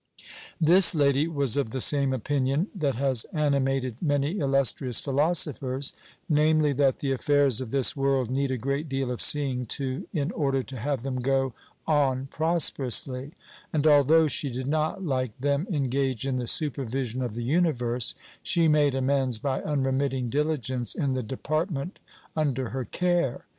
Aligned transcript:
This 0.59 0.95
lady 0.95 1.27
was 1.27 1.55
of 1.55 1.69
the 1.69 1.79
same 1.79 2.11
opinion 2.11 2.69
that 2.73 2.95
has 2.95 3.25
animated 3.33 3.97
many 4.01 4.39
illustrious 4.39 4.99
philosophers, 4.99 5.93
namely, 6.27 6.73
that 6.73 6.97
the 7.01 7.11
affairs 7.11 7.61
of 7.61 7.69
this 7.69 7.95
world 7.95 8.31
need 8.31 8.49
a 8.49 8.57
great 8.57 8.89
deal 8.89 9.11
of 9.11 9.21
seeing 9.21 9.67
to 9.67 10.07
in 10.11 10.31
order 10.31 10.63
to 10.63 10.77
have 10.79 11.03
them 11.03 11.17
go 11.17 11.53
on 11.85 12.25
prosperously; 12.31 13.33
and 13.71 13.85
although 13.85 14.27
she 14.27 14.49
did 14.49 14.65
not, 14.67 15.05
like 15.05 15.39
them, 15.39 15.67
engage 15.69 16.25
in 16.25 16.37
the 16.37 16.47
supervision 16.47 17.21
of 17.21 17.35
the 17.35 17.43
universe, 17.43 18.15
she 18.41 18.67
made 18.67 18.95
amends 18.95 19.37
by 19.37 19.61
unremitting 19.61 20.31
diligence 20.31 20.95
in 20.95 21.13
the 21.13 21.21
department 21.21 21.99
under 22.35 22.69
her 22.69 22.85
care. 22.85 23.45